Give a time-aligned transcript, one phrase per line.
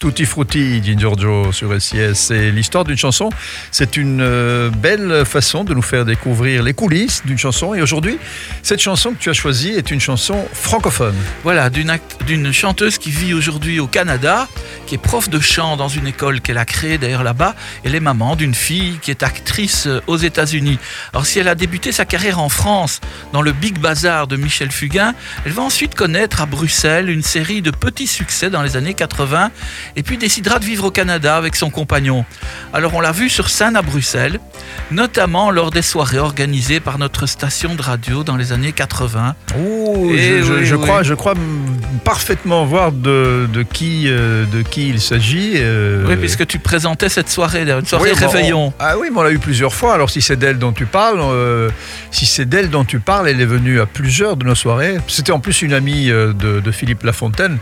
[0.00, 2.14] Tutti Frutti Giorgio sur SIS.
[2.14, 3.30] C'est l'histoire d'une chanson.
[3.72, 7.74] C'est une euh, belle façon de nous faire découvrir les coulisses d'une chanson.
[7.74, 8.16] Et aujourd'hui,
[8.62, 11.16] cette chanson que tu as choisie est une chanson francophone.
[11.42, 14.46] Voilà, d'une chanteuse qui vit aujourd'hui au Canada,
[14.86, 17.56] qui est prof de chant dans une école qu'elle a créée d'ailleurs là-bas.
[17.82, 20.78] Elle est maman d'une fille qui est actrice euh, aux États-Unis.
[21.12, 23.00] Alors, si elle a débuté sa carrière en France
[23.32, 27.62] dans le Big Bazar de Michel Fugain, elle va ensuite connaître à Bruxelles une série
[27.62, 29.50] de petits succès dans les années 80
[29.98, 32.24] et puis décidera de vivre au Canada avec son compagnon.
[32.72, 34.38] Alors on l'a vu sur scène à Bruxelles,
[34.92, 39.34] notamment lors des soirées organisées par notre station de radio dans les années 80.
[39.58, 41.34] Oh, je, crois, je crois
[42.04, 45.52] parfaitement voir de, qui, euh, de qui il s'agit.
[45.56, 46.06] Euh.
[46.08, 48.72] Oui, puisque tu présentais cette soirée, une soirée réveillon.
[48.78, 49.94] ah oui, mais on l'a eu plusieurs fois.
[49.94, 51.68] Alors si c'est d'elle dont tu parles, euh,
[52.10, 54.96] si c'est d'elle dont tu parles, elle est venue à plusieurs de nos soirées.
[55.06, 57.58] C'était en plus une amie de, de Philippe Lafontaine,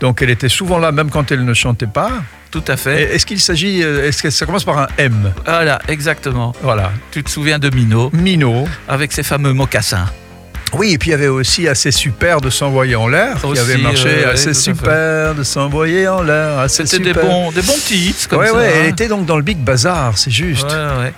[0.00, 2.10] donc elle était souvent là, même quand elle ne chantait pas.
[2.50, 3.14] Tout à fait.
[3.14, 5.32] Est-ce qu'il s'agit, est-ce que ça commence par un M?
[5.44, 6.52] Voilà, exactement.
[6.62, 6.90] Voilà.
[7.12, 8.10] Tu te souviens de Mino?
[8.12, 8.66] Mino.
[8.88, 10.06] Avec ses fameux mocassins.
[10.72, 13.78] Oui, et puis il y avait aussi assez super de s'envoyer en l'air, qui avait
[13.78, 18.44] marché assez super de s'envoyer en l'air, C'était des bons, des bons petits hits comme
[18.44, 18.54] ça.
[18.54, 18.88] Ouais, elle hein.
[18.88, 20.66] était donc dans le Big Bazar, c'est juste.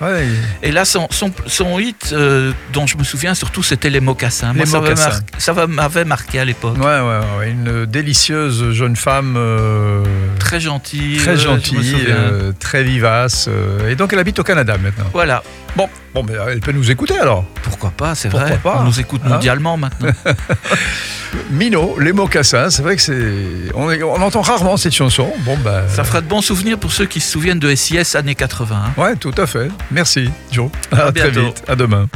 [0.00, 0.26] Ouais,
[0.62, 1.08] Et là, son,
[1.46, 4.52] son, hit euh, dont je me souviens surtout, c'était les mocassins.
[4.54, 5.20] Les mocassins.
[5.38, 6.76] Ça m'avait marqué à l'époque.
[6.78, 9.34] Ouais, une délicieuse jeune femme.
[9.36, 10.02] Euh,
[10.38, 11.16] très gentille.
[11.18, 13.48] Très gentille, euh, très vivace.
[13.88, 15.06] et donc elle habite au Canada maintenant.
[15.12, 15.42] Voilà.
[15.74, 17.44] Bon, bon, mais elle peut nous écouter alors.
[17.62, 18.58] Pourquoi pas, c'est vrai.
[18.62, 18.78] Pas.
[18.80, 20.10] On nous écoute hein mondialement maintenant.
[21.50, 23.72] Mino, les mocassins, c'est vrai que c'est.
[23.74, 25.32] On, entend rarement cette chanson.
[25.40, 25.88] Bon, ben.
[25.88, 28.76] Ça fera de bons souvenirs pour ceux qui se souviennent de SIS années 80.
[28.76, 29.00] Hein.
[29.00, 29.68] Ouais, tout à fait.
[29.90, 30.70] Merci, Joe.
[30.90, 31.62] À, à très vite.
[31.66, 32.08] À demain.